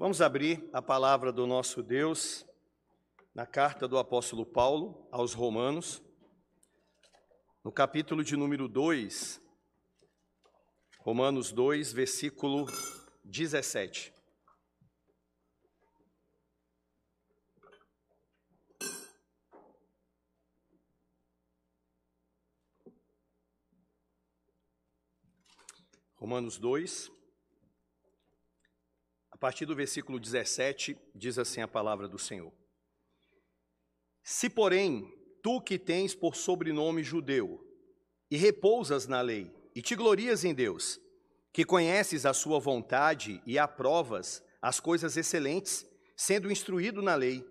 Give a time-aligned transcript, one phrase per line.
[0.00, 2.46] Vamos abrir a palavra do nosso Deus
[3.34, 6.02] na carta do apóstolo Paulo aos Romanos,
[7.62, 9.38] no capítulo de número 2,
[11.00, 12.64] Romanos 2, versículo
[13.26, 14.14] 17.
[26.16, 27.19] Romanos 2, a
[29.40, 32.52] partir do versículo 17, diz assim a palavra do Senhor.
[34.22, 35.10] Se, porém,
[35.42, 37.66] tu que tens por sobrenome judeu,
[38.30, 41.00] e repousas na lei, e te glorias em Deus,
[41.54, 47.42] que conheces a sua vontade e aprovas as coisas excelentes, sendo instruído na lei,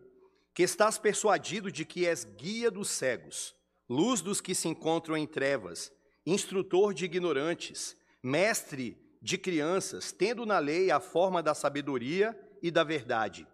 [0.54, 3.56] que estás persuadido de que és guia dos cegos,
[3.90, 5.92] luz dos que se encontram em trevas,
[6.24, 12.84] instrutor de ignorantes, mestre de crianças, tendo na lei a forma da sabedoria e da
[12.84, 13.48] verdade.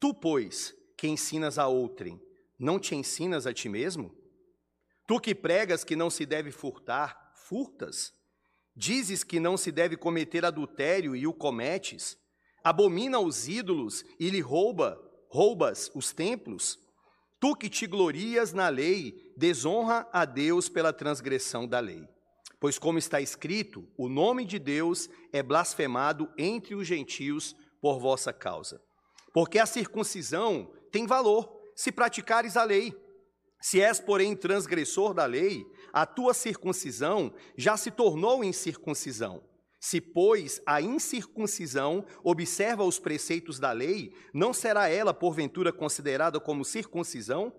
[0.00, 2.20] Tu, pois, que ensinas a outrem,
[2.58, 4.14] não te ensinas a ti mesmo?
[5.06, 8.12] Tu que pregas que não se deve furtar, furtas?
[8.74, 12.16] Dizes que não se deve cometer adultério e o cometes?
[12.62, 16.78] Abomina os ídolos e lhe rouba, roubas os templos?
[17.38, 22.08] Tu que te glorias na lei, desonra a Deus pela transgressão da lei.
[22.64, 28.32] Pois, como está escrito, o nome de Deus é blasfemado entre os gentios por vossa
[28.32, 28.80] causa.
[29.34, 32.96] Porque a circuncisão tem valor se praticares a lei.
[33.60, 35.62] Se és, porém, transgressor da lei,
[35.92, 39.44] a tua circuncisão já se tornou incircuncisão.
[39.78, 46.64] Se, pois, a incircuncisão observa os preceitos da lei, não será ela, porventura, considerada como
[46.64, 47.52] circuncisão?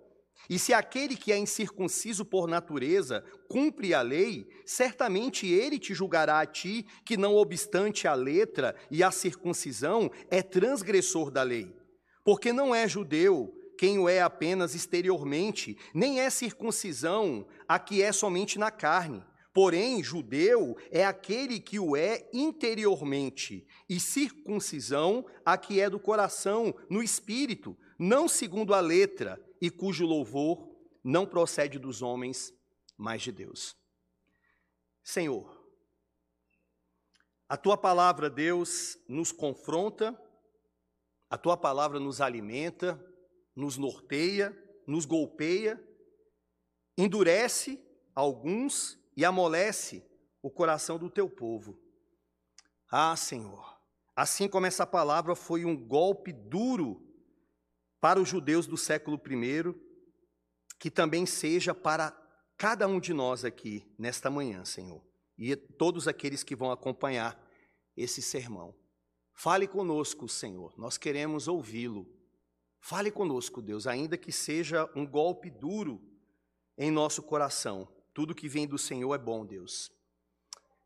[0.49, 6.39] E se aquele que é incircunciso por natureza cumpre a lei, certamente ele te julgará
[6.39, 11.75] a ti, que não obstante a letra e a circuncisão, é transgressor da lei.
[12.23, 18.11] Porque não é judeu quem o é apenas exteriormente, nem é circuncisão a que é
[18.11, 19.23] somente na carne.
[19.53, 26.75] Porém, judeu é aquele que o é interiormente, e circuncisão a que é do coração,
[26.89, 30.69] no espírito, não segundo a letra e cujo louvor
[31.03, 32.53] não procede dos homens,
[32.95, 33.75] mas de Deus.
[35.03, 35.59] Senhor,
[37.49, 40.15] a tua palavra, Deus, nos confronta,
[41.27, 43.03] a tua palavra nos alimenta,
[43.55, 44.55] nos norteia,
[44.85, 45.83] nos golpeia,
[46.95, 47.83] endurece
[48.13, 50.07] alguns e amolece
[50.43, 51.75] o coração do teu povo.
[52.91, 53.81] Ah, Senhor,
[54.15, 57.04] assim como essa palavra foi um golpe duro
[58.05, 59.73] para os judeus do século I,
[60.77, 62.11] que também seja para
[62.55, 65.03] cada um de nós aqui nesta manhã, Senhor,
[65.35, 67.35] e todos aqueles que vão acompanhar
[67.97, 68.75] esse sermão.
[69.33, 72.05] Fale conosco, Senhor, nós queremos ouvi-lo.
[72.79, 75.99] Fale conosco, Deus, ainda que seja um golpe duro
[76.77, 77.91] em nosso coração.
[78.13, 79.91] Tudo que vem do Senhor é bom, Deus.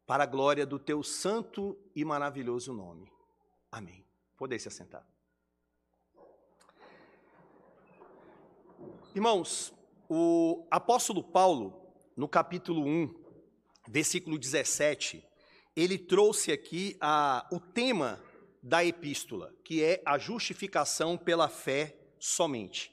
[0.05, 3.11] Para a glória do teu santo e maravilhoso nome.
[3.69, 4.07] Amém.
[4.37, 5.05] Poder se assentar.
[9.15, 9.73] Irmãos,
[10.07, 11.73] o apóstolo Paulo,
[12.15, 13.11] no capítulo 1,
[13.87, 15.25] versículo 17,
[15.75, 18.23] ele trouxe aqui a, o tema
[18.61, 22.91] da epístola, que é a justificação pela fé somente.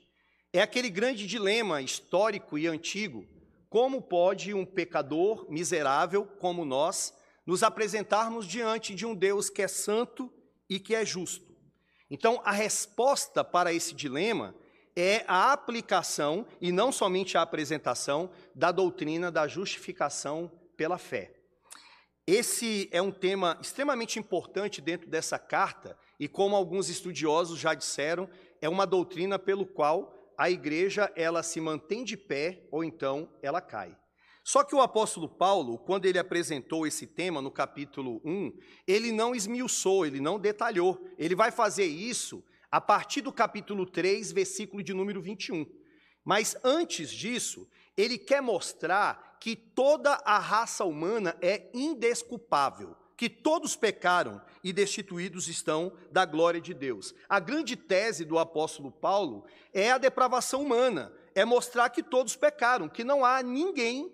[0.55, 3.27] É aquele grande dilema histórico e antigo:
[3.69, 7.13] como pode um pecador miserável como nós
[7.45, 10.33] nos apresentarmos diante de um Deus que é santo
[10.67, 11.55] e que é justo?
[12.11, 14.55] Então, a resposta para esse dilema
[14.97, 21.35] é a aplicação e não somente a apresentação da doutrina da justificação pela fé.
[22.27, 28.29] Esse é um tema extremamente importante dentro dessa carta e como alguns estudiosos já disseram,
[28.61, 33.61] é uma doutrina pelo qual a igreja ela se mantém de pé ou então ela
[33.61, 33.97] cai.
[34.43, 38.53] Só que o apóstolo Paulo, quando ele apresentou esse tema no capítulo 1,
[38.87, 41.05] ele não esmiuçou, ele não detalhou.
[41.19, 45.67] Ele vai fazer isso a partir do capítulo 3, versículo de número 21.
[46.25, 53.77] Mas antes disso, ele quer mostrar que toda a raça humana é indesculpável, que todos
[53.77, 57.15] pecaram e destituídos estão da glória de Deus.
[57.29, 62.89] A grande tese do apóstolo Paulo é a depravação humana, é mostrar que todos pecaram,
[62.89, 64.13] que não há ninguém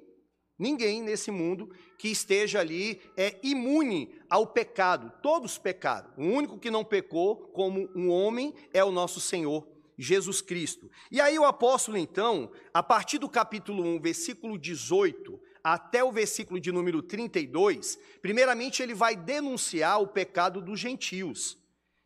[0.63, 5.13] Ninguém nesse mundo que esteja ali é imune ao pecado.
[5.23, 6.11] Todos pecaram.
[6.17, 9.65] O único que não pecou como um homem é o nosso Senhor
[9.97, 10.91] Jesus Cristo.
[11.13, 16.59] E aí o apóstolo, então, a partir do capítulo 1, versículo 18, até o versículo
[16.59, 21.57] de número 32, primeiramente ele vai denunciar o pecado dos gentios.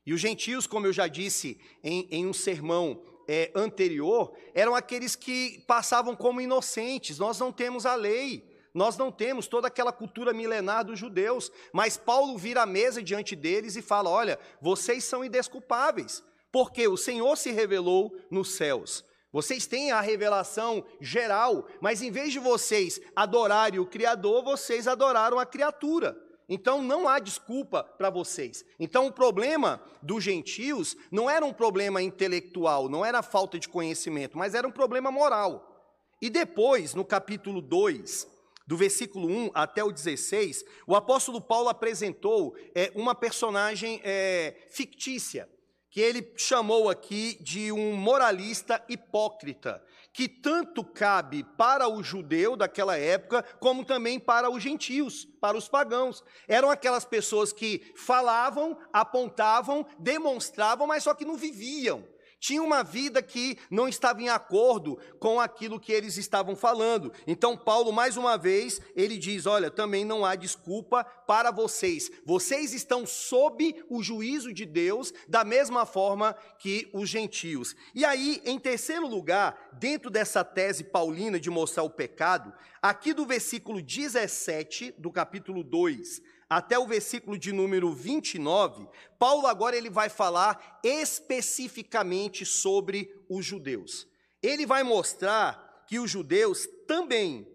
[0.05, 5.17] E os gentios, como eu já disse em, em um sermão é, anterior, eram aqueles
[5.17, 7.19] que passavam como inocentes.
[7.19, 11.51] Nós não temos a lei, nós não temos toda aquela cultura milenar dos judeus.
[11.73, 16.97] Mas Paulo vira a mesa diante deles e fala: Olha, vocês são indesculpáveis, porque o
[16.97, 19.03] Senhor se revelou nos céus.
[19.33, 25.39] Vocês têm a revelação geral, mas em vez de vocês adorarem o Criador, vocês adoraram
[25.39, 26.15] a criatura.
[26.47, 28.63] Então não há desculpa para vocês.
[28.79, 34.37] Então o problema dos gentios não era um problema intelectual, não era falta de conhecimento,
[34.37, 35.73] mas era um problema moral.
[36.21, 38.36] E depois, no capítulo 2,
[38.67, 45.49] do versículo 1 até o 16, o apóstolo Paulo apresentou é, uma personagem é, fictícia,
[45.91, 49.83] que ele chamou aqui de um moralista hipócrita
[50.13, 55.69] que tanto cabe para o judeu daquela época, como também para os gentios, para os
[55.69, 56.25] pagãos.
[56.49, 62.03] Eram aquelas pessoas que falavam, apontavam, demonstravam, mas só que não viviam
[62.39, 67.13] tinha uma vida que não estava em acordo com aquilo que eles estavam falando.
[67.27, 72.11] Então, Paulo, mais uma vez, ele diz: Olha, também não há desculpa para vocês.
[72.25, 77.75] Vocês estão sob o juízo de Deus, da mesma forma que os gentios.
[77.95, 82.53] E aí, em terceiro lugar, dentro dessa tese paulina de mostrar o pecado,
[82.83, 88.89] aqui do versículo 17 do capítulo 2 até o versículo de número 29,
[89.19, 94.07] Paulo agora ele vai falar especificamente sobre os judeus.
[94.43, 97.47] Ele vai mostrar que os judeus também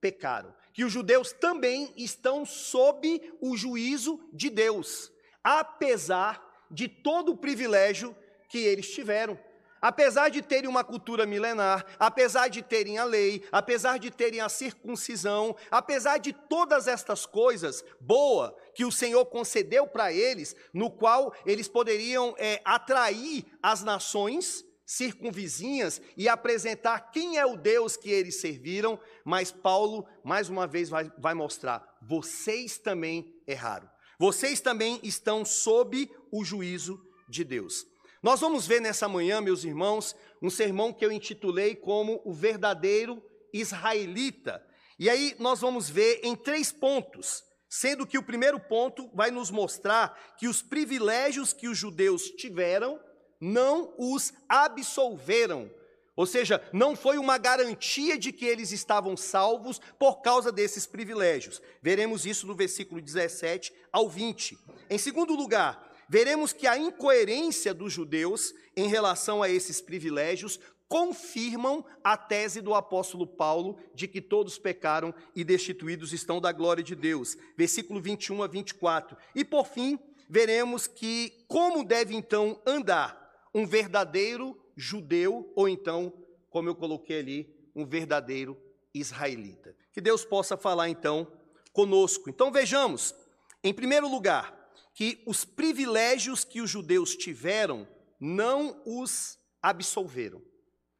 [0.00, 5.10] pecaram, que os judeus também estão sob o juízo de Deus,
[5.42, 8.14] apesar de todo o privilégio
[8.48, 9.38] que eles tiveram.
[9.80, 14.48] Apesar de terem uma cultura milenar, apesar de terem a lei, apesar de terem a
[14.48, 21.34] circuncisão, apesar de todas estas coisas boa que o Senhor concedeu para eles, no qual
[21.44, 28.40] eles poderiam é, atrair as nações circunvizinhas e apresentar quem é o Deus que eles
[28.40, 35.44] serviram, mas Paulo, mais uma vez, vai, vai mostrar: vocês também erraram, vocês também estão
[35.44, 37.84] sob o juízo de Deus.
[38.26, 43.22] Nós vamos ver nessa manhã, meus irmãos, um sermão que eu intitulei como o verdadeiro
[43.52, 44.60] israelita.
[44.98, 49.48] E aí nós vamos ver em três pontos, sendo que o primeiro ponto vai nos
[49.48, 52.98] mostrar que os privilégios que os judeus tiveram
[53.40, 55.70] não os absolveram.
[56.16, 61.62] Ou seja, não foi uma garantia de que eles estavam salvos por causa desses privilégios.
[61.80, 64.58] Veremos isso no versículo 17 ao 20.
[64.90, 70.58] Em segundo lugar, veremos que a incoerência dos judeus em relação a esses privilégios
[70.88, 76.82] confirmam a tese do apóstolo Paulo de que todos pecaram e destituídos estão da glória
[76.82, 77.36] de Deus.
[77.56, 79.16] Versículo 21 a 24.
[79.34, 79.98] E por fim,
[80.28, 86.12] veremos que como deve então andar um verdadeiro judeu ou então,
[86.50, 88.56] como eu coloquei ali, um verdadeiro
[88.94, 89.74] israelita.
[89.92, 91.30] Que Deus possa falar então
[91.72, 92.30] conosco.
[92.30, 93.14] Então vejamos,
[93.62, 94.55] em primeiro lugar,
[94.96, 97.86] que os privilégios que os judeus tiveram
[98.18, 100.42] não os absolveram.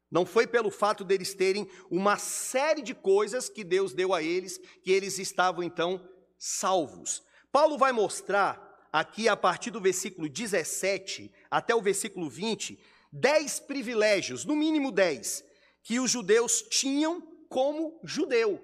[0.09, 4.59] Não foi pelo fato deles terem uma série de coisas que Deus deu a eles
[4.83, 6.07] que eles estavam então
[6.37, 7.23] salvos.
[7.51, 12.79] Paulo vai mostrar aqui a partir do versículo 17 até o versículo 20,
[13.11, 15.43] dez privilégios, no mínimo dez,
[15.81, 17.19] que os judeus tinham
[17.49, 18.63] como judeu.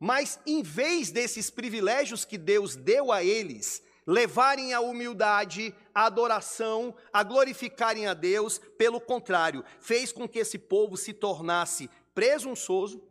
[0.00, 6.94] Mas em vez desses privilégios que Deus deu a eles, levarem a humildade, a adoração,
[7.12, 13.02] a glorificarem a Deus, pelo contrário, fez com que esse povo se tornasse presunçoso,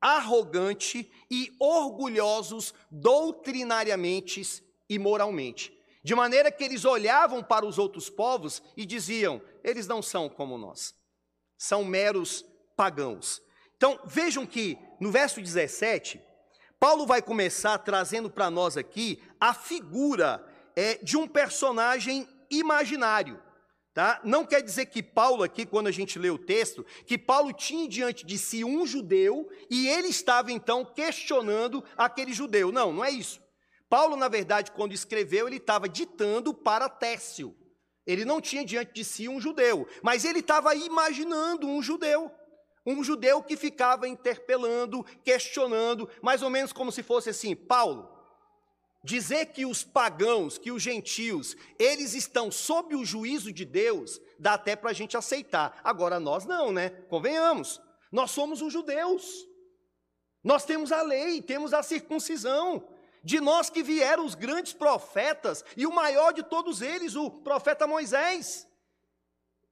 [0.00, 5.76] arrogante e orgulhosos doutrinariamente e moralmente.
[6.02, 10.58] De maneira que eles olhavam para os outros povos e diziam: eles não são como
[10.58, 10.94] nós,
[11.56, 12.44] são meros
[12.76, 13.42] pagãos.
[13.76, 16.20] Então vejam que no verso 17,
[16.78, 20.44] Paulo vai começar trazendo para nós aqui a figura
[20.76, 23.40] é, de um personagem imaginário.
[23.94, 24.20] Tá?
[24.24, 27.88] Não quer dizer que Paulo, aqui, quando a gente lê o texto, que Paulo tinha
[27.88, 32.72] diante de si um judeu e ele estava então questionando aquele judeu.
[32.72, 33.40] Não, não é isso.
[33.88, 37.56] Paulo, na verdade, quando escreveu, ele estava ditando para Técio.
[38.04, 42.32] Ele não tinha diante de si um judeu, mas ele estava imaginando um judeu.
[42.86, 48.10] Um judeu que ficava interpelando, questionando, mais ou menos como se fosse assim: Paulo,
[49.02, 54.54] dizer que os pagãos, que os gentios, eles estão sob o juízo de Deus, dá
[54.54, 55.80] até para a gente aceitar.
[55.82, 56.90] Agora nós não, né?
[57.08, 57.80] Convenhamos.
[58.12, 59.46] Nós somos os judeus.
[60.42, 62.86] Nós temos a lei, temos a circuncisão.
[63.24, 67.86] de nós que vieram os grandes profetas, e o maior de todos eles, o profeta
[67.86, 68.68] Moisés,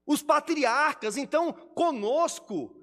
[0.06, 1.18] os patriarcas.
[1.18, 2.74] Então, conosco,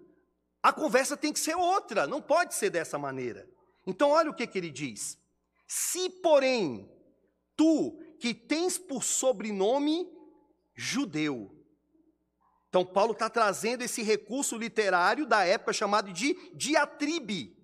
[0.61, 3.49] a conversa tem que ser outra, não pode ser dessa maneira.
[3.87, 5.17] Então, olha o que, que ele diz:
[5.67, 6.89] Se, porém,
[7.55, 10.07] tu que tens por sobrenome
[10.75, 11.55] judeu.
[12.67, 17.57] Então, Paulo está trazendo esse recurso literário da época chamado de diatribe,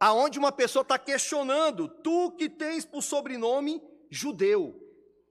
[0.00, 4.80] aonde uma pessoa está questionando, tu que tens por sobrenome judeu.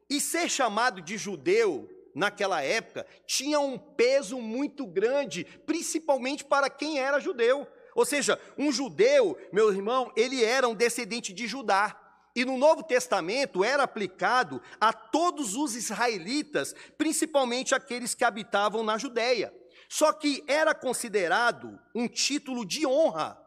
[0.09, 7.00] E ser chamado de judeu naquela época tinha um peso muito grande, principalmente para quem
[7.00, 7.67] era judeu.
[7.96, 12.00] Ou seja, um judeu, meu irmão, ele era um descendente de Judá.
[12.36, 18.98] E no Novo Testamento era aplicado a todos os israelitas, principalmente aqueles que habitavam na
[18.98, 19.53] Judéia.
[19.88, 23.39] Só que era considerado um título de honra,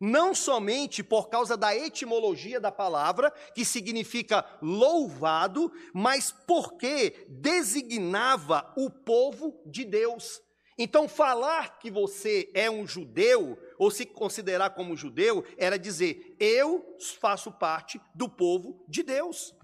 [0.00, 8.88] não somente por causa da etimologia da palavra, que significa louvado, mas porque designava o
[8.88, 10.40] povo de Deus.
[10.78, 16.96] Então, falar que você é um judeu, ou se considerar como judeu, era dizer: eu
[17.20, 19.54] faço parte do povo de Deus.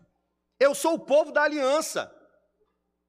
[0.60, 2.12] Eu sou o povo da aliança.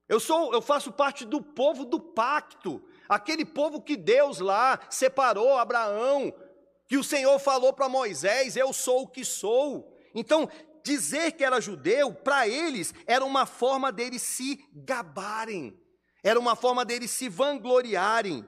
[0.07, 2.81] Eu sou, eu faço parte do povo do pacto.
[3.09, 6.33] Aquele povo que Deus lá separou Abraão,
[6.87, 9.93] que o Senhor falou para Moisés: Eu sou o que sou.
[10.15, 10.49] Então,
[10.83, 15.77] dizer que era judeu, para eles, era uma forma deles se gabarem
[16.27, 18.45] era uma forma deles se vangloriarem.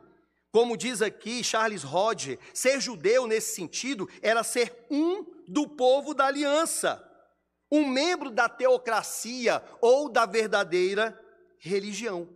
[0.51, 6.25] Como diz aqui Charles Hodge, ser judeu nesse sentido era ser um do povo da
[6.25, 7.01] aliança,
[7.71, 11.17] um membro da teocracia ou da verdadeira
[11.57, 12.27] religião.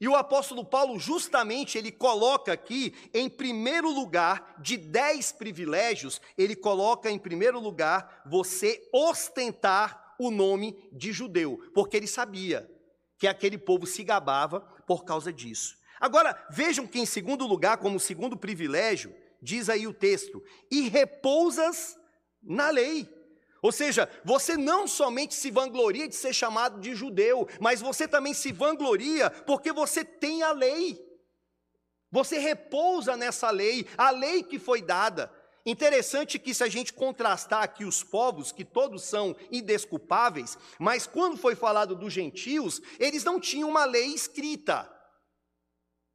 [0.00, 6.56] E o apóstolo Paulo, justamente, ele coloca aqui, em primeiro lugar, de dez privilégios, ele
[6.56, 12.70] coloca em primeiro lugar você ostentar o nome de judeu, porque ele sabia
[13.18, 15.76] que aquele povo se gabava por causa disso.
[16.00, 21.98] Agora, vejam que em segundo lugar, como segundo privilégio, diz aí o texto: e repousas
[22.42, 23.06] na lei.
[23.62, 28.32] Ou seja, você não somente se vangloria de ser chamado de judeu, mas você também
[28.32, 30.98] se vangloria porque você tem a lei.
[32.10, 35.30] Você repousa nessa lei, a lei que foi dada.
[35.64, 41.36] Interessante que se a gente contrastar aqui os povos, que todos são indesculpáveis, mas quando
[41.36, 44.90] foi falado dos gentios, eles não tinham uma lei escrita.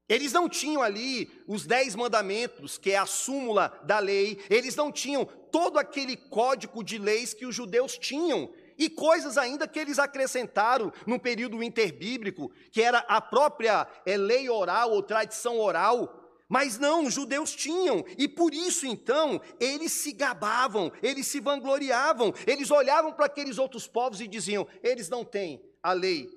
[0.07, 4.91] Eles não tinham ali os dez mandamentos, que é a súmula da lei, eles não
[4.91, 9.97] tinham todo aquele código de leis que os judeus tinham, e coisas ainda que eles
[9.97, 16.77] acrescentaram no período interbíblico, que era a própria é, lei oral ou tradição oral, mas
[16.77, 22.69] não, os judeus tinham, e por isso então eles se gabavam, eles se vangloriavam, eles
[22.69, 26.29] olhavam para aqueles outros povos e diziam: eles não têm a lei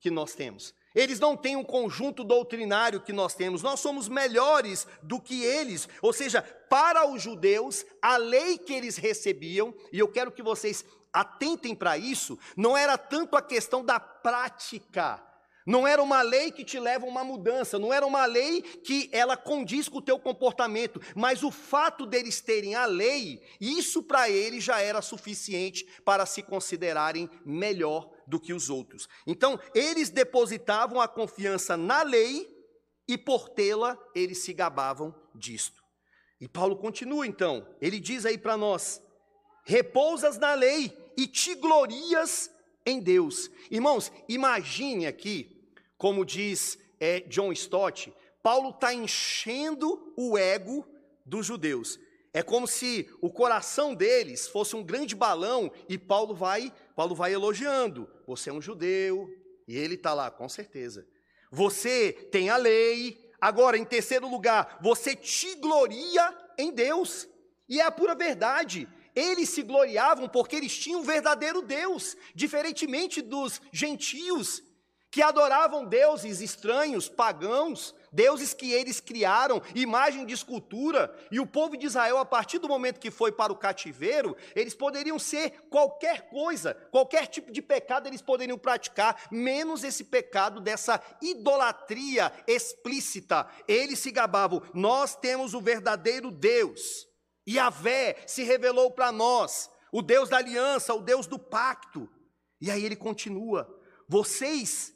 [0.00, 4.86] que nós temos, eles não têm um conjunto doutrinário que nós temos, nós somos melhores
[5.02, 5.88] do que eles.
[6.00, 10.84] Ou seja, para os judeus, a lei que eles recebiam, e eu quero que vocês
[11.12, 15.22] atentem para isso, não era tanto a questão da prática.
[15.64, 19.08] Não era uma lei que te leva a uma mudança, não era uma lei que
[19.12, 24.28] ela condiz com o teu comportamento, mas o fato deles terem a lei, isso para
[24.28, 29.06] eles já era suficiente para se considerarem melhor do que os outros.
[29.26, 32.48] Então, eles depositavam a confiança na lei
[33.06, 35.82] e por tê-la eles se gabavam disto.
[36.40, 39.02] E Paulo continua então, ele diz aí para nós:
[39.64, 42.50] repousas na lei e te glorias
[42.86, 43.50] em Deus.
[43.70, 45.62] Irmãos, imagine aqui
[45.98, 48.12] como diz é, John Stott,
[48.42, 50.84] Paulo está enchendo o ego
[51.24, 51.96] dos judeus.
[52.34, 57.32] É como se o coração deles fosse um grande balão e Paulo vai, Paulo vai
[57.34, 58.08] elogiando.
[58.26, 59.28] Você é um judeu
[59.68, 61.06] e ele está lá, com certeza.
[61.50, 63.30] Você tem a lei.
[63.38, 67.28] Agora, em terceiro lugar, você te gloria em Deus.
[67.68, 68.88] E é a pura verdade.
[69.14, 74.62] Eles se gloriavam porque eles tinham um verdadeiro Deus, diferentemente dos gentios
[75.12, 81.76] que adoravam deuses estranhos, pagãos, deuses que eles criaram, imagem de escultura, e o povo
[81.76, 86.30] de Israel, a partir do momento que foi para o cativeiro, eles poderiam ser qualquer
[86.30, 93.46] coisa, qualquer tipo de pecado eles poderiam praticar, menos esse pecado dessa idolatria explícita.
[93.68, 97.06] Eles se gabavam, nós temos o verdadeiro Deus,
[97.46, 102.08] e a Vé se revelou para nós, o Deus da aliança, o Deus do pacto.
[102.58, 103.68] E aí ele continua:
[104.08, 104.94] vocês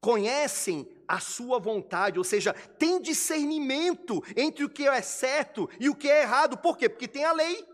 [0.00, 5.94] conhecem a sua vontade, ou seja, tem discernimento entre o que é certo e o
[5.94, 6.58] que é errado.
[6.58, 6.88] Por quê?
[6.88, 7.64] Porque tem a lei.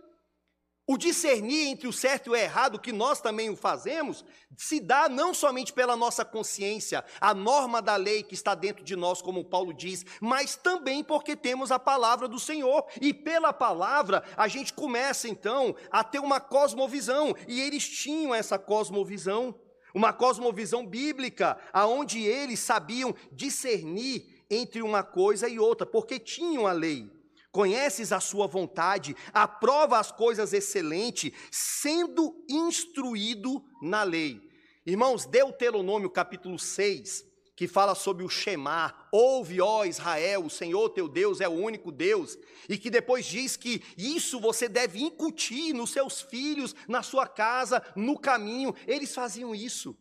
[0.84, 4.24] O discernir entre o certo e o errado, que nós também o fazemos,
[4.56, 8.96] se dá não somente pela nossa consciência, a norma da lei que está dentro de
[8.96, 12.84] nós, como Paulo diz, mas também porque temos a palavra do Senhor.
[13.00, 18.58] E pela palavra, a gente começa então a ter uma cosmovisão, e eles tinham essa
[18.58, 19.54] cosmovisão,
[19.94, 26.72] uma cosmovisão bíblica, aonde eles sabiam discernir entre uma coisa e outra, porque tinham a
[26.72, 27.10] lei
[27.52, 34.40] conheces a sua vontade, aprova as coisas excelentes, sendo instruído na lei.
[34.86, 37.24] Irmãos, Deuteronômio capítulo 6,
[37.62, 41.92] que fala sobre o Shemar, ouve, ó Israel, o Senhor teu Deus é o único
[41.92, 42.36] Deus,
[42.68, 47.80] e que depois diz que isso você deve incutir nos seus filhos, na sua casa,
[47.94, 49.96] no caminho, eles faziam isso.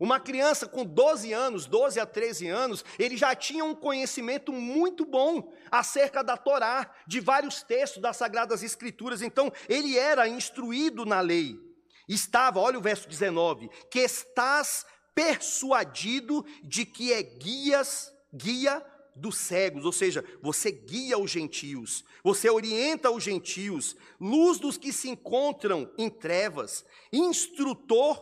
[0.00, 5.04] Uma criança com 12 anos, 12 a 13 anos, ele já tinha um conhecimento muito
[5.04, 11.20] bom acerca da Torá, de vários textos das Sagradas Escrituras, então ele era instruído na
[11.20, 11.60] lei.
[12.08, 19.84] Estava, olha o verso 19, que estás persuadido de que é guias, guia dos cegos,
[19.84, 25.90] ou seja, você guia os gentios, você orienta os gentios, luz dos que se encontram
[25.96, 28.20] em trevas, instrutor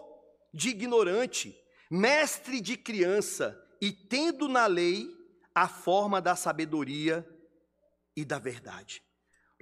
[0.52, 1.56] de ignorante,
[1.90, 5.08] mestre de criança e tendo na lei
[5.54, 7.26] a forma da sabedoria
[8.16, 9.02] e da verdade.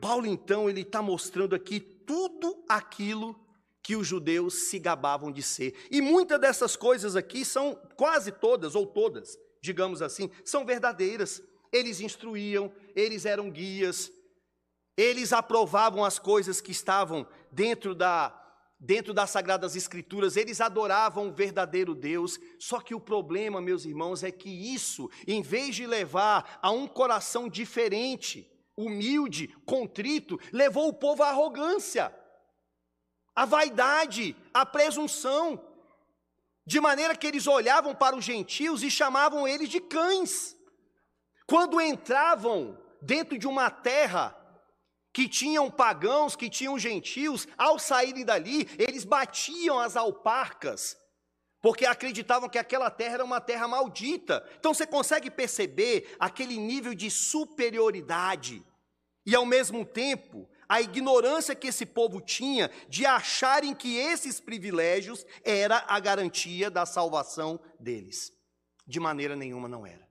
[0.00, 3.38] Paulo, então, ele está mostrando aqui tudo aquilo
[3.82, 5.74] que os judeus se gabavam de ser.
[5.90, 11.42] E muitas dessas coisas aqui são, quase todas, ou todas, digamos assim, são verdadeiras.
[11.72, 14.10] Eles instruíam, eles eram guias,
[14.96, 18.36] eles aprovavam as coisas que estavam dentro da,
[18.78, 24.22] dentro das Sagradas Escrituras, eles adoravam o verdadeiro Deus, só que o problema, meus irmãos,
[24.22, 30.94] é que isso, em vez de levar a um coração diferente, humilde, contrito, levou o
[30.94, 32.14] povo à arrogância,
[33.34, 35.64] à vaidade, à presunção,
[36.66, 40.56] de maneira que eles olhavam para os gentios e chamavam eles de cães.
[41.46, 44.36] Quando entravam dentro de uma terra
[45.12, 50.96] que tinham pagãos, que tinham gentios, ao saírem dali, eles batiam as alparcas,
[51.60, 54.48] porque acreditavam que aquela terra era uma terra maldita.
[54.58, 58.64] Então você consegue perceber aquele nível de superioridade
[59.26, 65.26] e, ao mesmo tempo, a ignorância que esse povo tinha de acharem que esses privilégios
[65.42, 68.30] era a garantia da salvação deles.
[68.86, 70.08] De maneira nenhuma não era.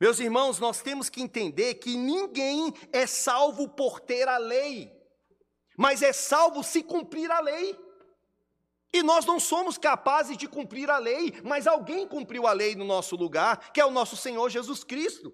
[0.00, 4.90] Meus irmãos, nós temos que entender que ninguém é salvo por ter a lei,
[5.76, 7.78] mas é salvo se cumprir a lei.
[8.90, 12.86] E nós não somos capazes de cumprir a lei, mas alguém cumpriu a lei no
[12.86, 15.30] nosso lugar, que é o nosso Senhor Jesus Cristo.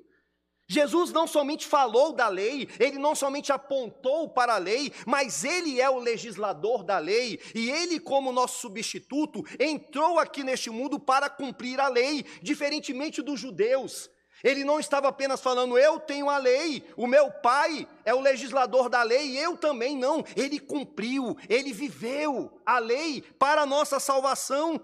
[0.73, 5.81] Jesus não somente falou da lei, ele não somente apontou para a lei, mas ele
[5.81, 11.29] é o legislador da lei, e ele, como nosso substituto, entrou aqui neste mundo para
[11.29, 14.09] cumprir a lei, diferentemente dos judeus.
[14.45, 18.89] Ele não estava apenas falando, eu tenho a lei, o meu pai é o legislador
[18.89, 20.25] da lei, eu também não.
[20.37, 24.81] Ele cumpriu, ele viveu a lei para a nossa salvação.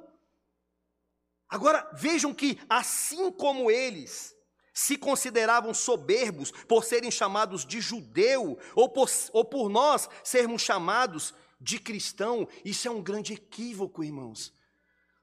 [1.49, 4.36] Agora, vejam que, assim como eles
[4.77, 11.33] se consideravam soberbos por serem chamados de judeu, ou por, ou por nós sermos chamados
[11.59, 14.53] de cristão, isso é um grande equívoco, irmãos.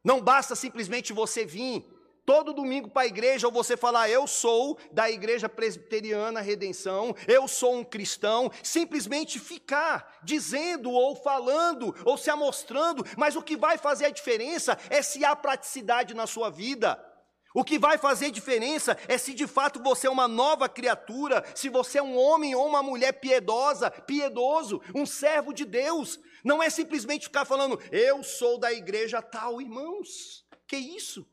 [0.03, 1.85] Não basta simplesmente você vir
[2.25, 7.47] todo domingo para a igreja, ou você falar, eu sou da igreja presbiteriana Redenção, eu
[7.47, 13.77] sou um cristão, simplesmente ficar dizendo ou falando ou se amostrando, mas o que vai
[13.77, 17.12] fazer a diferença é se há praticidade na sua vida.
[17.53, 21.69] O que vai fazer diferença é se de fato você é uma nova criatura, se
[21.69, 26.19] você é um homem ou uma mulher piedosa, piedoso, um servo de Deus.
[26.43, 30.43] Não é simplesmente ficar falando, eu sou da igreja tal, irmãos.
[30.67, 31.27] Que isso?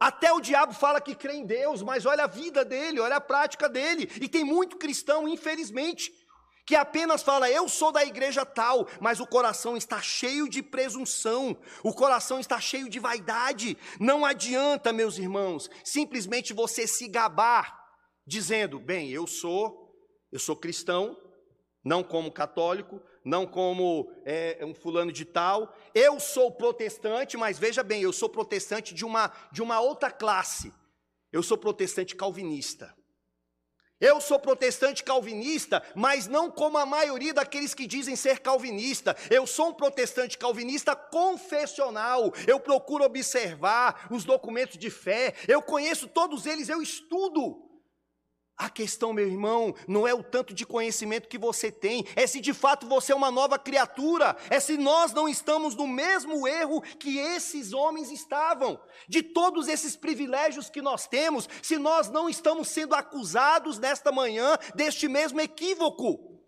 [0.00, 3.20] Até o diabo fala que crê em Deus, mas olha a vida dele, olha a
[3.20, 4.08] prática dele.
[4.20, 6.12] E tem muito cristão, infelizmente,
[6.68, 11.56] que apenas fala, eu sou da igreja tal, mas o coração está cheio de presunção,
[11.82, 13.74] o coração está cheio de vaidade.
[13.98, 17.74] Não adianta, meus irmãos, simplesmente você se gabar,
[18.26, 19.94] dizendo, bem, eu sou,
[20.30, 21.16] eu sou cristão,
[21.82, 25.74] não como católico, não como é, um fulano de tal.
[25.94, 30.70] Eu sou protestante, mas veja bem, eu sou protestante de uma, de uma outra classe.
[31.32, 32.94] Eu sou protestante calvinista.
[34.00, 39.16] Eu sou protestante calvinista, mas não como a maioria daqueles que dizem ser calvinista.
[39.28, 42.32] Eu sou um protestante calvinista confessional.
[42.46, 45.34] Eu procuro observar os documentos de fé.
[45.48, 47.67] Eu conheço todos eles, eu estudo
[48.58, 52.40] A questão, meu irmão, não é o tanto de conhecimento que você tem, é se
[52.40, 56.82] de fato você é uma nova criatura, é se nós não estamos no mesmo erro
[56.82, 62.66] que esses homens estavam, de todos esses privilégios que nós temos, se nós não estamos
[62.66, 66.42] sendo acusados nesta manhã deste mesmo equívoco.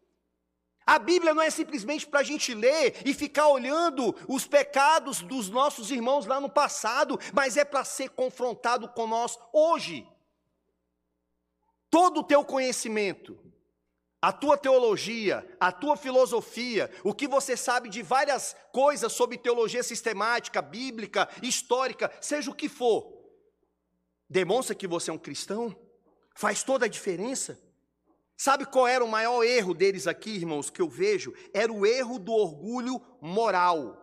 [0.84, 5.48] A Bíblia não é simplesmente para a gente ler e ficar olhando os pecados dos
[5.48, 10.04] nossos irmãos lá no passado, mas é para ser confrontado com nós hoje
[11.90, 13.38] todo o teu conhecimento,
[14.22, 19.82] a tua teologia, a tua filosofia, o que você sabe de várias coisas sobre teologia
[19.82, 23.12] sistemática, bíblica, histórica, seja o que for,
[24.28, 25.74] demonstra que você é um cristão?
[26.36, 27.60] Faz toda a diferença?
[28.36, 31.34] Sabe qual era o maior erro deles aqui, irmãos, que eu vejo?
[31.52, 33.98] Era o erro do orgulho moral.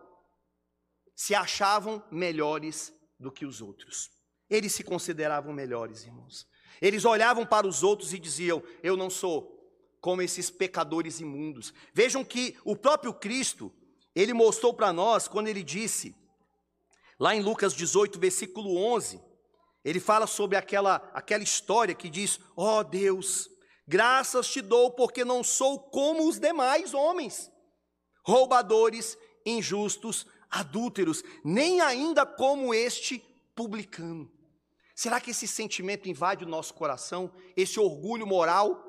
[1.14, 4.10] Se achavam melhores do que os outros.
[4.48, 6.46] Eles se consideravam melhores, irmãos.
[6.80, 9.58] Eles olhavam para os outros e diziam: Eu não sou
[10.00, 11.72] como esses pecadores imundos.
[11.92, 13.72] Vejam que o próprio Cristo,
[14.14, 16.14] ele mostrou para nós quando ele disse,
[17.18, 19.20] lá em Lucas 18, versículo 11,
[19.84, 23.48] ele fala sobre aquela, aquela história que diz: Ó oh Deus,
[23.86, 27.50] graças te dou porque não sou como os demais homens,
[28.24, 33.22] roubadores, injustos, adúlteros, nem ainda como este
[33.54, 34.30] publicano.
[34.98, 38.84] Será que esse sentimento invade o nosso coração, esse orgulho moral?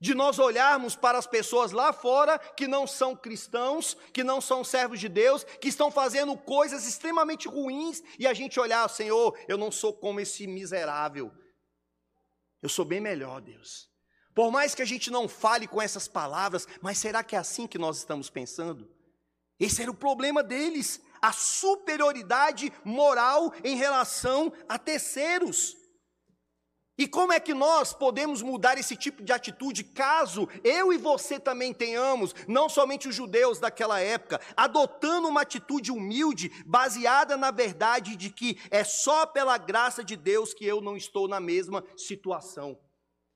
[0.00, 4.64] De nós olharmos para as pessoas lá fora que não são cristãos, que não são
[4.64, 9.56] servos de Deus, que estão fazendo coisas extremamente ruins, e a gente olhar, Senhor, eu
[9.56, 11.32] não sou como esse miserável.
[12.60, 13.88] Eu sou bem melhor, Deus.
[14.34, 17.68] Por mais que a gente não fale com essas palavras, mas será que é assim
[17.68, 18.90] que nós estamos pensando?
[19.60, 25.76] Esse era o problema deles a superioridade moral em relação a terceiros.
[26.98, 31.40] E como é que nós podemos mudar esse tipo de atitude caso eu e você
[31.40, 38.14] também tenhamos, não somente os judeus daquela época, adotando uma atitude humilde, baseada na verdade
[38.14, 42.78] de que é só pela graça de Deus que eu não estou na mesma situação?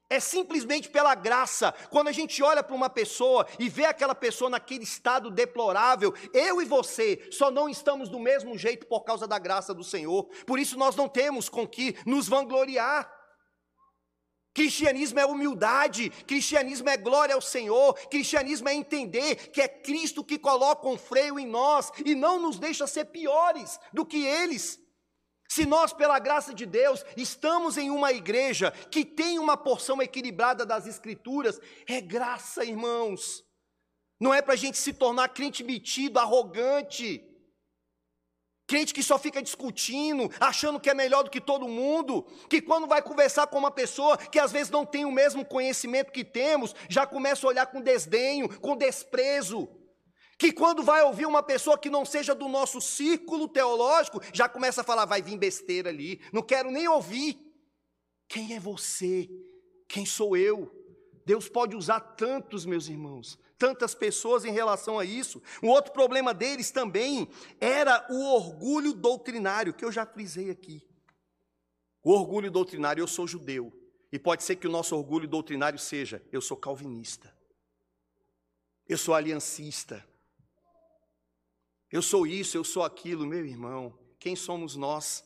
[0.09, 1.73] É simplesmente pela graça.
[1.91, 6.63] Quando a gente olha para uma pessoa e vê aquela pessoa naquele estado deplorável, eu
[6.63, 10.25] e você só não estamos do mesmo jeito por causa da graça do Senhor.
[10.47, 13.13] Por isso nós não temos com que nos vangloriar.
[14.55, 20.39] Cristianismo é humildade, cristianismo é glória ao Senhor, cristianismo é entender que é Cristo que
[20.39, 24.81] coloca um freio em nós e não nos deixa ser piores do que eles.
[25.49, 30.67] Se nós, pela graça de Deus, estamos em uma igreja que tem uma porção equilibrada
[30.67, 33.45] das Escrituras, é graça, irmãos.
[34.21, 37.23] Não é para a gente se tornar crente metido, arrogante,
[38.67, 42.87] crente que só fica discutindo, achando que é melhor do que todo mundo, que quando
[42.87, 46.75] vai conversar com uma pessoa que às vezes não tem o mesmo conhecimento que temos,
[46.89, 49.69] já começa a olhar com desdenho, com desprezo
[50.39, 54.83] que quando vai ouvir uma pessoa que não seja do nosso círculo teológico, já começa
[54.83, 57.39] a falar, vai vir besteira ali, não quero nem ouvir.
[58.29, 59.29] Quem é você?
[59.89, 60.71] Quem sou eu?
[61.25, 65.43] Deus pode usar tantos, meus irmãos, tantas pessoas em relação a isso.
[65.63, 67.29] Um outro problema deles também
[67.61, 70.87] era o orgulho doutrinário, que eu já frisei aqui.
[72.03, 73.73] O orgulho doutrinário, eu sou judeu.
[74.13, 77.35] E pode ser que o nosso orgulho doutrinário seja, eu sou calvinista.
[78.89, 80.07] Eu sou aliancista.
[81.91, 83.97] Eu sou isso, eu sou aquilo, meu irmão.
[84.19, 85.25] Quem somos nós?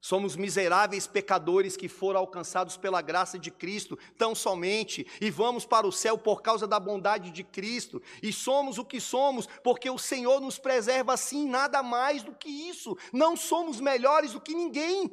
[0.00, 5.86] Somos miseráveis pecadores que foram alcançados pela graça de Cristo, tão somente, e vamos para
[5.86, 9.96] o céu por causa da bondade de Cristo, e somos o que somos, porque o
[9.96, 12.98] Senhor nos preserva assim, nada mais do que isso.
[13.14, 15.10] Não somos melhores do que ninguém.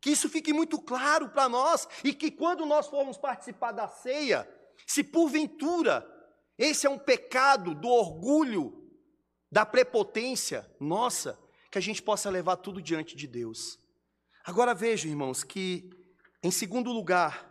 [0.00, 4.48] Que isso fique muito claro para nós, e que quando nós formos participar da ceia,
[4.86, 6.06] se porventura
[6.56, 8.77] esse é um pecado do orgulho,
[9.50, 11.38] da prepotência nossa,
[11.70, 13.78] que a gente possa levar tudo diante de Deus.
[14.44, 15.90] Agora veja, irmãos, que
[16.42, 17.48] em segundo lugar,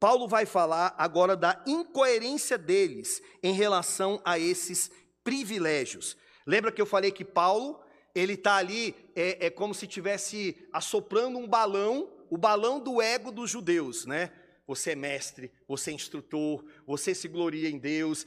[0.00, 4.90] Paulo vai falar agora da incoerência deles em relação a esses
[5.22, 6.16] privilégios.
[6.46, 7.80] Lembra que eu falei que Paulo,
[8.14, 13.30] ele está ali, é, é como se tivesse assoprando um balão, o balão do ego
[13.30, 14.32] dos judeus, né?
[14.66, 18.26] Você é mestre, você é instrutor, você se gloria em Deus.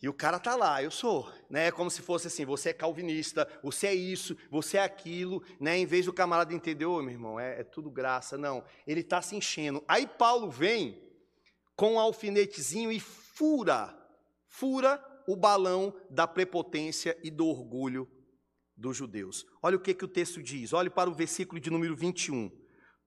[0.00, 1.72] E o cara tá lá, eu sou, né?
[1.72, 5.76] Como se fosse assim, você é calvinista, você é isso, você é aquilo, né?
[5.76, 8.62] Em vez do camarada entender, ô meu irmão, é, é tudo graça, não.
[8.86, 9.82] Ele está se enchendo.
[9.88, 11.02] Aí Paulo vem
[11.74, 13.96] com um alfinetezinho e fura,
[14.46, 18.08] fura o balão da prepotência e do orgulho
[18.76, 19.44] dos judeus.
[19.60, 22.50] Olha o que, que o texto diz, olhe para o versículo de número 21.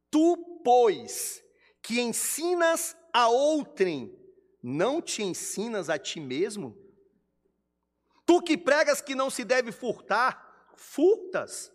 [0.10, 1.42] Tu, pois,
[1.82, 4.14] que ensinas a outrem,
[4.62, 6.78] não te ensinas a ti mesmo?
[8.26, 11.72] Tu que pregas que não se deve furtar, furtas.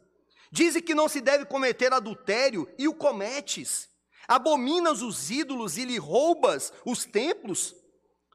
[0.51, 3.88] Dize que não se deve cometer adultério e o cometes.
[4.29, 7.75] Abominas os ídolos e lhe roubas os templos.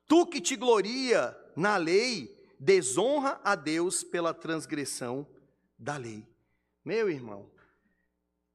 [0.08, 5.28] Tu que te gloria na lei, desonra a Deus pela transgressão
[5.78, 6.28] da lei.
[6.84, 7.50] Meu irmão,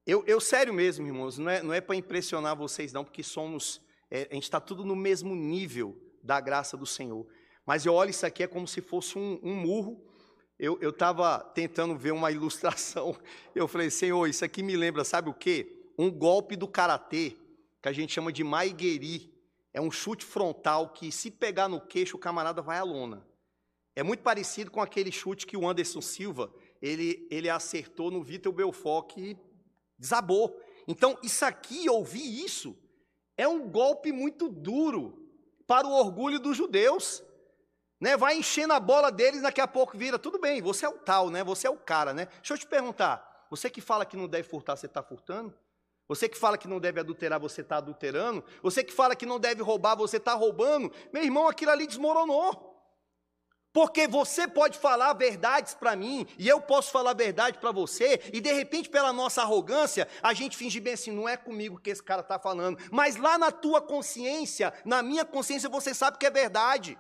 [0.06, 3.80] eu, eu sério mesmo, irmãos, não é, não é para impressionar vocês, não, porque somos,
[4.16, 7.26] é, a gente está tudo no mesmo nível da graça do Senhor.
[7.66, 10.02] Mas eu olho isso aqui é como se fosse um, um murro.
[10.58, 13.14] Eu estava tentando ver uma ilustração.
[13.54, 15.90] Eu falei, Senhor, isso aqui me lembra, sabe o quê?
[15.98, 17.36] Um golpe do karatê,
[17.82, 19.30] que a gente chama de maigeri.
[19.74, 23.26] É um chute frontal que, se pegar no queixo, o camarada vai à lona.
[23.94, 26.50] É muito parecido com aquele chute que o Anderson Silva
[26.80, 29.36] ele, ele acertou no Vitor Belfort que
[29.98, 30.58] desabou.
[30.88, 32.74] Então, isso aqui, ouvir isso,
[33.36, 35.26] é um golpe muito duro
[35.66, 37.22] para o orgulho dos judeus.
[38.00, 38.16] Né?
[38.16, 41.30] Vai enchendo a bola deles, daqui a pouco vira, tudo bem, você é o tal,
[41.30, 41.42] né?
[41.44, 42.26] Você é o cara, né?
[42.26, 45.54] Deixa eu te perguntar, você que fala que não deve furtar, você está furtando?
[46.08, 48.44] Você que fala que não deve adulterar, você está adulterando?
[48.62, 50.92] Você que fala que não deve roubar, você está roubando?
[51.12, 52.75] Meu irmão, aquilo ali desmoronou.
[53.76, 58.40] Porque você pode falar verdades para mim e eu posso falar verdade para você, e
[58.40, 62.02] de repente, pela nossa arrogância, a gente finge bem assim: não é comigo que esse
[62.02, 66.30] cara está falando, mas lá na tua consciência, na minha consciência, você sabe que é
[66.30, 66.98] verdade.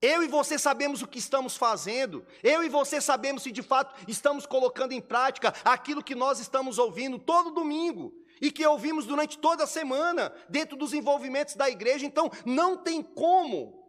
[0.00, 3.94] Eu e você sabemos o que estamos fazendo, eu e você sabemos se de fato
[4.08, 9.38] estamos colocando em prática aquilo que nós estamos ouvindo todo domingo e que ouvimos durante
[9.38, 12.06] toda a semana, dentro dos envolvimentos da igreja.
[12.06, 13.83] Então, não tem como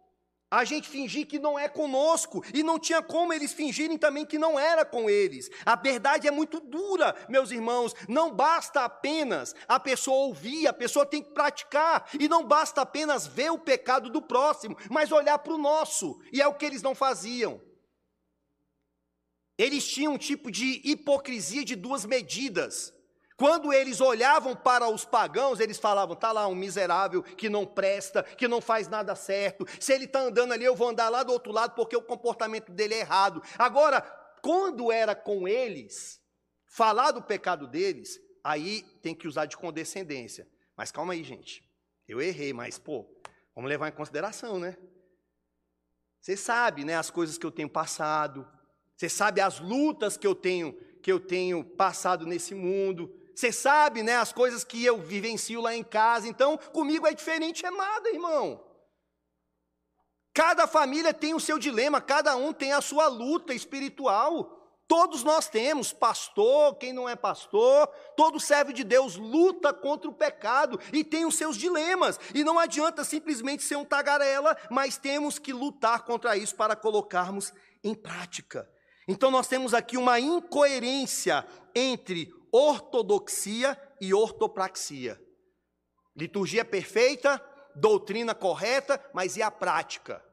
[0.50, 4.38] a gente fingir que não é conosco, e não tinha como eles fingirem também que
[4.38, 5.50] não era com eles.
[5.64, 7.94] A verdade é muito dura, meus irmãos.
[8.08, 13.26] Não basta apenas a pessoa ouvir, a pessoa tem que praticar, e não basta apenas
[13.26, 16.82] ver o pecado do próximo, mas olhar para o nosso, e é o que eles
[16.82, 17.60] não faziam.
[19.58, 22.92] Eles tinham um tipo de hipocrisia de duas medidas.
[23.36, 28.22] Quando eles olhavam para os pagãos, eles falavam: está lá um miserável que não presta,
[28.22, 29.66] que não faz nada certo.
[29.78, 32.72] Se ele está andando ali, eu vou andar lá do outro lado porque o comportamento
[32.72, 33.42] dele é errado.
[33.58, 34.00] Agora,
[34.40, 36.20] quando era com eles,
[36.64, 40.48] falar do pecado deles, aí tem que usar de condescendência.
[40.74, 41.62] Mas calma aí, gente.
[42.08, 43.06] Eu errei, mas, pô,
[43.54, 44.76] vamos levar em consideração, né?
[46.20, 48.48] Você sabe, né, as coisas que eu tenho passado.
[48.96, 50.74] Você sabe as lutas que eu tenho
[51.06, 53.14] que eu tenho passado nesse mundo.
[53.36, 56.26] Você sabe, né, as coisas que eu vivencio lá em casa.
[56.26, 58.64] Então, comigo é diferente, é nada, irmão.
[60.32, 64.56] Cada família tem o seu dilema, cada um tem a sua luta espiritual.
[64.88, 70.14] Todos nós temos, pastor, quem não é pastor, todo servo de Deus luta contra o
[70.14, 72.18] pecado e tem os seus dilemas.
[72.34, 77.52] E não adianta simplesmente ser um tagarela, mas temos que lutar contra isso para colocarmos
[77.84, 78.66] em prática.
[79.06, 85.20] Então nós temos aqui uma incoerência entre ortodoxia e ortopraxia.
[86.16, 87.42] Liturgia perfeita,
[87.74, 90.24] doutrina correta, mas e a prática?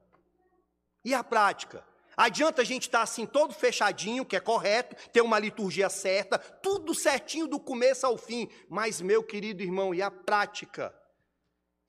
[1.03, 1.85] E a prática?
[2.15, 6.95] Adianta a gente estar assim todo fechadinho, que é correto, ter uma liturgia certa, tudo
[6.95, 10.95] certinho do começo ao fim, mas meu querido irmão, e a prática?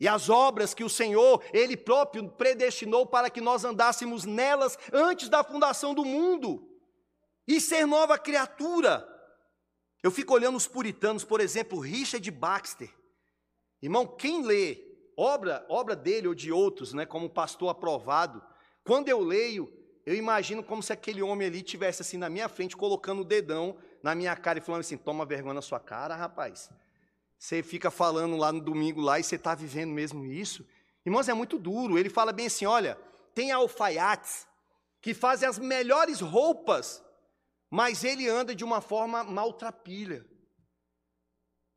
[0.01, 5.29] E as obras que o Senhor, Ele próprio predestinou para que nós andássemos nelas antes
[5.29, 6.69] da fundação do mundo,
[7.47, 9.14] e ser nova criatura.
[10.05, 12.93] Eu fico olhando os puritanos, por exemplo, Richard Baxter.
[13.81, 14.85] Irmão, quem lê
[15.17, 18.45] obra, obra dele ou de outros, né, como pastor aprovado,
[18.85, 19.73] quando eu leio,
[20.05, 23.79] eu imagino como se aquele homem ali tivesse assim na minha frente, colocando o dedão
[24.03, 26.69] na minha cara e falando assim: toma vergonha na sua cara, rapaz.
[27.39, 30.67] Você fica falando lá no domingo lá e você está vivendo mesmo isso.
[31.07, 31.99] Irmãos, é muito duro.
[31.99, 32.99] Ele fala bem assim: olha,
[33.35, 34.47] tem alfaiates
[35.01, 37.03] que fazem as melhores roupas
[37.75, 40.25] mas ele anda de uma forma maltrapilha.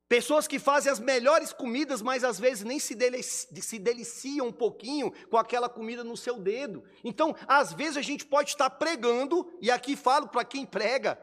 [0.07, 4.51] Pessoas que fazem as melhores comidas, mas às vezes nem se, delici se deliciam um
[4.51, 6.83] pouquinho com aquela comida no seu dedo.
[7.03, 11.19] Então, às vezes a gente pode estar pregando, e aqui falo para quem prega,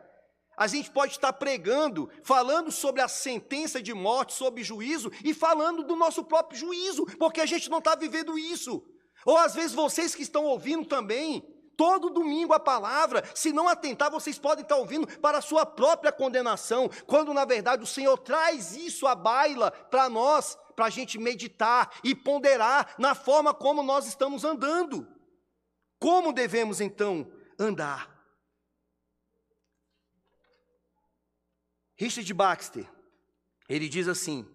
[0.57, 5.85] a gente pode estar pregando, falando sobre a sentença de morte, sobre juízo, e falando
[5.85, 8.85] do nosso próprio juízo, porque a gente não está vivendo isso.
[9.25, 13.23] Ou às vezes vocês que estão ouvindo também, todo domingo a palavra.
[13.35, 17.83] Se não atentar, vocês podem estar ouvindo para a sua própria condenação, quando na verdade
[17.83, 23.15] o Senhor traz isso à baila para nós, para a gente meditar e ponderar na
[23.15, 25.07] forma como nós estamos andando.
[25.99, 28.13] Como devemos então andar?
[31.97, 32.89] Richard Baxter,
[33.69, 34.47] ele diz assim: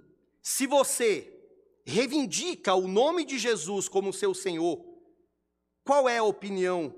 [0.42, 1.36] se você
[1.86, 4.86] reivindica o nome de Jesus como seu Senhor,
[5.84, 6.94] qual é a opinião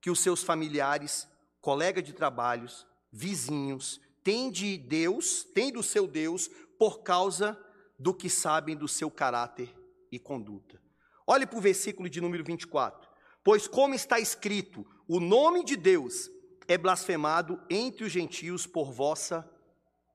[0.00, 1.28] que os seus familiares,
[1.60, 7.58] colegas de trabalhos, vizinhos, têm de Deus, têm do seu Deus, por causa
[7.98, 9.74] do que sabem do seu caráter
[10.12, 10.80] e conduta?
[11.26, 13.08] Olhe para o versículo de número 24.
[13.42, 16.30] Pois, como está escrito, o nome de Deus
[16.66, 19.48] é blasfemado entre os gentios por vossa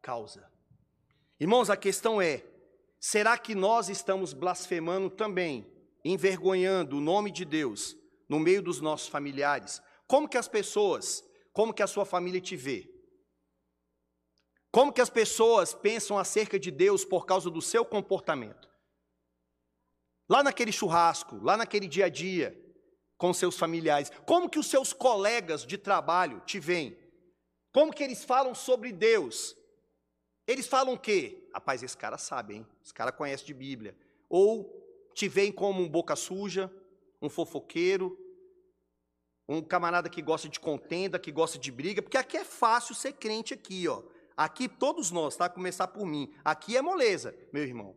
[0.01, 0.47] causa.
[1.39, 2.43] Irmãos, a questão é:
[2.99, 5.65] será que nós estamos blasfemando também,
[6.05, 7.97] envergonhando o nome de Deus
[8.33, 9.79] no meio dos nossos familiares?
[10.07, 12.89] Como que as pessoas, como que a sua família te vê?
[14.71, 18.67] Como que as pessoas pensam acerca de Deus por causa do seu comportamento?
[20.27, 22.59] Lá naquele churrasco, lá naquele dia a dia,
[23.19, 26.97] com seus familiares, como que os seus colegas de trabalho te veem?
[27.71, 29.55] Como que eles falam sobre Deus?
[30.47, 31.47] Eles falam o quê?
[31.53, 32.67] Rapaz, esse cara sabe, hein?
[32.83, 33.95] Esse cara conhece de Bíblia.
[34.27, 34.81] Ou
[35.13, 36.73] te veem como um boca suja,
[37.21, 38.22] um fofoqueiro,
[39.53, 43.13] um camarada que gosta de contenda, que gosta de briga, porque aqui é fácil ser
[43.13, 44.01] crente aqui, ó.
[44.35, 45.47] Aqui todos nós, tá?
[45.47, 46.33] Começar por mim.
[46.43, 47.95] Aqui é moleza, meu irmão.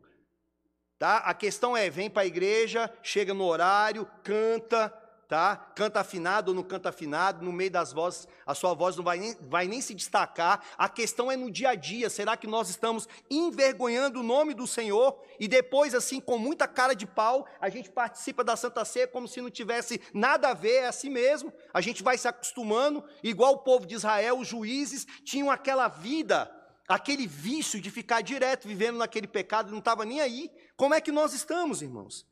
[0.99, 1.19] Tá?
[1.19, 4.89] A questão é, vem para a igreja, chega no horário, canta,
[5.29, 5.57] tá?
[5.75, 9.19] Canta afinado ou não canta afinado, no meio das vozes, a sua voz não vai
[9.19, 10.63] nem, vai nem se destacar.
[10.79, 14.67] A questão é no dia a dia, será que nós estamos envergonhando o nome do
[14.67, 19.09] Senhor e depois, assim, com muita cara de pau, a gente participa da Santa Ceia
[19.09, 21.53] como se não tivesse nada a ver, é assim mesmo.
[21.75, 26.51] A gente vai se acostumando, igual o povo de Israel, os juízes tinham aquela vida,
[26.89, 30.51] aquele vício de ficar direto vivendo naquele pecado, não estava nem aí.
[30.77, 32.26] Como é que nós estamos, irmãos?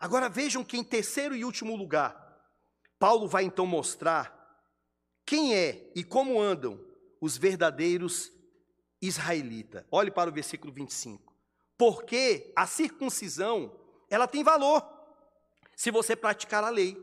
[0.00, 2.18] Agora vejam que em terceiro e último lugar,
[2.98, 4.34] Paulo vai então mostrar
[5.26, 6.80] quem é e como andam
[7.20, 8.32] os verdadeiros
[9.00, 9.84] israelitas.
[9.92, 11.34] Olhe para o versículo 25.
[11.76, 14.82] Porque a circuncisão, ela tem valor
[15.76, 16.96] se você praticar a lei.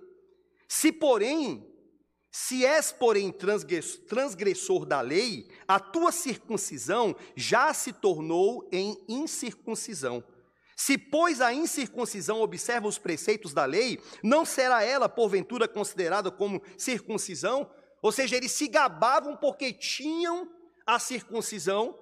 [0.68, 1.68] Se porém,
[2.32, 10.24] se és porém transgressor da lei, a tua circuncisão já se tornou em incircuncisão.
[10.80, 16.62] Se, pois, a incircuncisão observa os preceitos da lei, não será ela, porventura, considerada como
[16.78, 17.68] circuncisão?
[18.00, 20.48] Ou seja, eles se gabavam porque tinham
[20.86, 21.98] a circuncisão,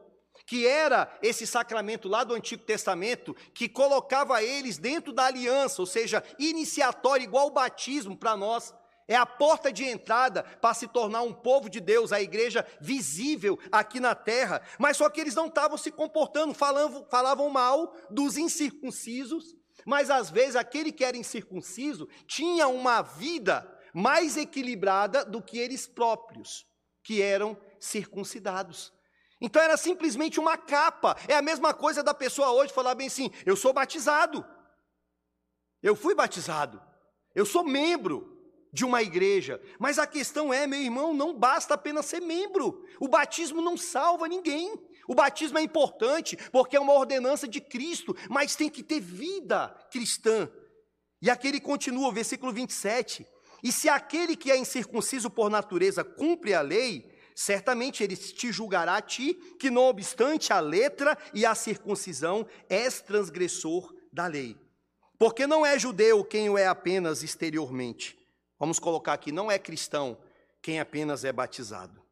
[0.46, 5.86] que era esse sacramento lá do Antigo Testamento, que colocava eles dentro da aliança, ou
[5.86, 8.74] seja, iniciatório, igual o batismo para nós.
[9.08, 13.60] É a porta de entrada para se tornar um povo de Deus, a igreja visível
[13.72, 14.62] aqui na terra.
[14.80, 20.32] Mas só que eles não estavam se comportando, falavam, falavam mal dos incircuncisos, mas às
[20.32, 26.66] vezes aquele que era incircunciso tinha uma vida mais equilibrada do que eles próprios,
[27.04, 28.92] que eram circuncidados.
[29.40, 31.16] Então era simplesmente uma capa.
[31.28, 34.44] É a mesma coisa da pessoa hoje falar bem assim: eu sou batizado.
[35.84, 36.82] Eu fui batizado.
[37.36, 38.35] Eu sou membro
[38.76, 39.62] de uma igreja.
[39.80, 42.86] Mas a questão é, meu irmão, não basta apenas ser membro.
[43.00, 44.78] O batismo não salva ninguém.
[45.08, 49.70] O batismo é importante porque é uma ordenança de Cristo, mas tem que ter vida
[49.90, 50.50] cristã.
[51.22, 53.26] E aqui ele continua, versículo 27.
[53.64, 58.98] E se aquele que é incircunciso por natureza cumpre a lei, certamente ele te julgará
[58.98, 64.58] a ti, que não obstante a letra e a circuncisão, és transgressor da lei.
[65.18, 68.25] Porque não é judeu quem o é apenas exteriormente
[68.60, 70.18] Vamos colocar aqui, não é cristão
[70.62, 72.06] quem apenas é batizado.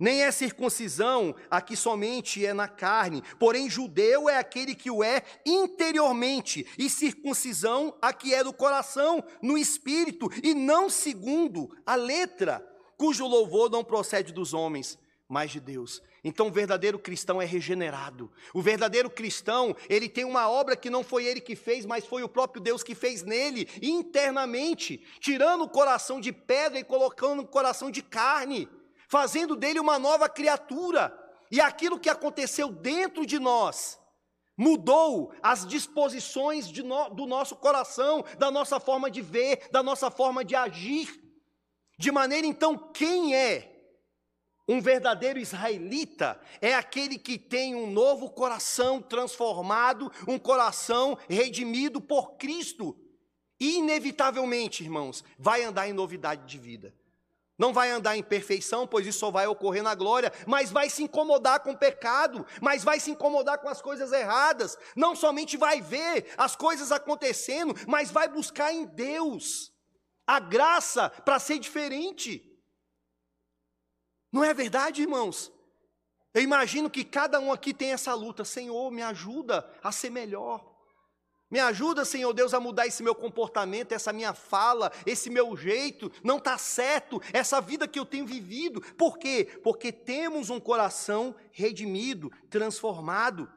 [0.00, 5.04] Nem é circuncisão a que somente é na carne, porém judeu é aquele que o
[5.04, 11.94] é interiormente, e circuncisão a que é do coração, no espírito, e não segundo a
[11.94, 14.98] letra, cujo louvor não procede dos homens,
[15.32, 16.02] mas de Deus.
[16.22, 18.30] Então o verdadeiro cristão é regenerado.
[18.52, 22.22] O verdadeiro cristão, ele tem uma obra que não foi ele que fez, mas foi
[22.22, 27.48] o próprio Deus que fez nele, internamente, tirando o coração de pedra e colocando o
[27.48, 28.68] coração de carne,
[29.08, 31.18] fazendo dele uma nova criatura.
[31.50, 33.98] E aquilo que aconteceu dentro de nós
[34.54, 40.44] mudou as disposições no, do nosso coração, da nossa forma de ver, da nossa forma
[40.44, 41.08] de agir.
[41.98, 43.71] De maneira então, quem é
[44.68, 52.36] um verdadeiro israelita é aquele que tem um novo coração transformado, um coração redimido por
[52.36, 52.96] Cristo.
[53.58, 56.94] E, inevitavelmente, irmãos, vai andar em novidade de vida.
[57.58, 61.02] Não vai andar em perfeição, pois isso só vai ocorrer na glória, mas vai se
[61.02, 64.76] incomodar com o pecado, mas vai se incomodar com as coisas erradas.
[64.96, 69.72] Não somente vai ver as coisas acontecendo, mas vai buscar em Deus
[70.26, 72.51] a graça para ser diferente.
[74.32, 75.52] Não é verdade, irmãos?
[76.32, 78.44] Eu imagino que cada um aqui tem essa luta.
[78.44, 80.72] Senhor, me ajuda a ser melhor.
[81.50, 86.10] Me ajuda, Senhor Deus, a mudar esse meu comportamento, essa minha fala, esse meu jeito.
[86.24, 88.80] Não está certo essa vida que eu tenho vivido.
[88.94, 89.60] Por quê?
[89.62, 93.52] Porque temos um coração redimido, transformado,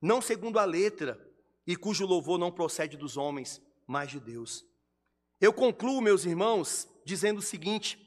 [0.00, 1.22] não segundo a letra,
[1.66, 4.64] e cujo louvor não procede dos homens, mas de Deus.
[5.38, 8.05] Eu concluo, meus irmãos, dizendo o seguinte: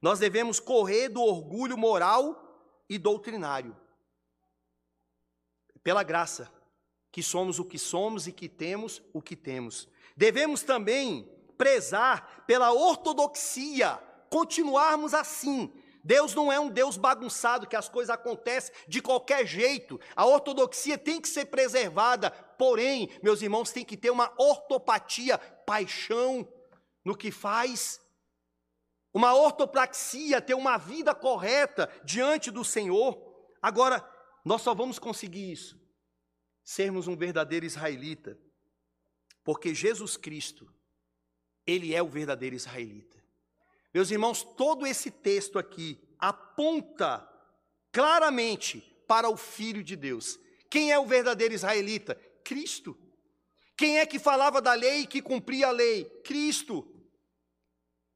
[0.00, 3.76] nós devemos correr do orgulho moral e doutrinário.
[5.82, 6.50] Pela graça,
[7.10, 9.88] que somos o que somos e que temos o que temos.
[10.16, 13.98] Devemos também prezar pela ortodoxia,
[14.30, 15.72] continuarmos assim.
[16.04, 20.00] Deus não é um Deus bagunçado que as coisas acontecem de qualquer jeito.
[20.14, 26.46] A ortodoxia tem que ser preservada, porém, meus irmãos, tem que ter uma ortopatia, paixão
[27.04, 28.00] no que faz
[29.12, 33.18] uma ortopraxia, ter uma vida correta diante do Senhor.
[33.60, 34.06] Agora,
[34.44, 35.80] nós só vamos conseguir isso,
[36.62, 38.38] sermos um verdadeiro israelita,
[39.42, 40.72] porque Jesus Cristo,
[41.66, 43.18] Ele é o verdadeiro israelita.
[43.92, 47.26] Meus irmãos, todo esse texto aqui aponta
[47.90, 50.38] claramente para o Filho de Deus.
[50.70, 52.14] Quem é o verdadeiro israelita?
[52.44, 52.96] Cristo.
[53.76, 56.04] Quem é que falava da lei e que cumpria a lei?
[56.24, 56.86] Cristo.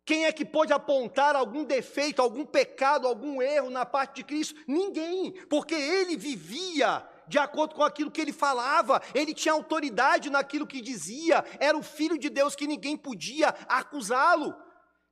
[0.05, 4.61] Quem é que pode apontar algum defeito, algum pecado, algum erro na parte de Cristo?
[4.67, 10.67] Ninguém, porque ele vivia de acordo com aquilo que ele falava, ele tinha autoridade naquilo
[10.67, 14.55] que dizia, era o filho de Deus que ninguém podia acusá-lo.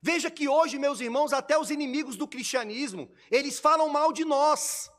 [0.03, 4.91] Veja que hoje, meus irmãos, até os inimigos do cristianismo, eles falam mal de nós.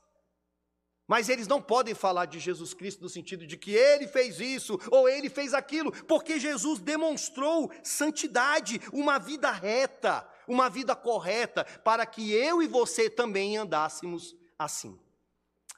[1.11, 4.79] Mas eles não podem falar de Jesus Cristo no sentido de que ele fez isso
[4.89, 12.05] ou ele fez aquilo, porque Jesus demonstrou santidade, uma vida reta, uma vida correta, para
[12.05, 14.97] que eu e você também andássemos assim.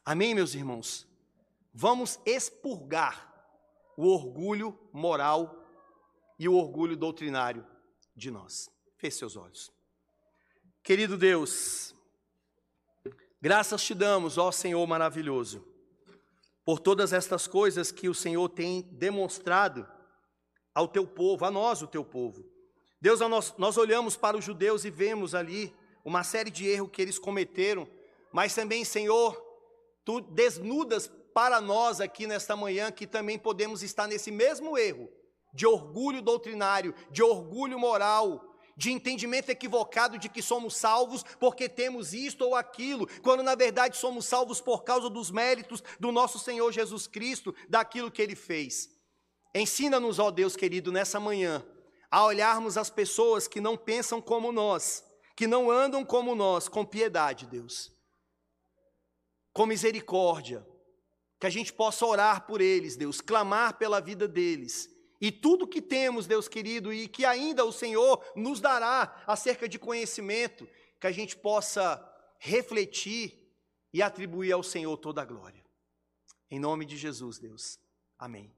[0.05, 1.07] Amém, meus irmãos?
[1.73, 3.33] Vamos expurgar
[3.97, 5.67] o orgulho moral
[6.37, 7.65] e o orgulho doutrinário
[8.15, 8.69] de nós.
[8.97, 9.71] Feche seus olhos.
[10.83, 11.95] Querido Deus,
[13.43, 15.67] Graças te damos, ó Senhor maravilhoso,
[16.63, 19.85] por todas estas coisas que o Senhor tem demonstrado
[20.73, 22.45] ao teu povo, a nós, o teu povo.
[23.01, 25.75] Deus, nós, nós olhamos para os judeus e vemos ali
[26.05, 27.85] uma série de erros que eles cometeram,
[28.31, 29.35] mas também, Senhor,
[30.05, 35.09] tu desnudas para nós aqui nesta manhã que também podemos estar nesse mesmo erro
[35.53, 42.13] de orgulho doutrinário, de orgulho moral, de entendimento equivocado de que somos salvos porque temos
[42.13, 46.71] isto ou aquilo, quando na verdade somos salvos por causa dos méritos do nosso Senhor
[46.71, 48.89] Jesus Cristo, daquilo que ele fez.
[49.53, 51.65] Ensina-nos, ó Deus querido, nessa manhã,
[52.09, 55.03] a olharmos as pessoas que não pensam como nós,
[55.35, 57.91] que não andam como nós, com piedade, Deus,
[59.51, 60.65] com misericórdia,
[61.39, 64.92] que a gente possa orar por eles, Deus, clamar pela vida deles
[65.23, 69.79] e tudo que temos, Deus querido, e que ainda o Senhor nos dará acerca de
[69.79, 70.67] conhecimento,
[70.99, 71.97] que a gente possa
[72.37, 73.49] refletir
[73.93, 75.63] e atribuir ao Senhor toda a glória.
[76.51, 77.79] Em nome de Jesus, Deus.
[78.19, 78.53] Amém.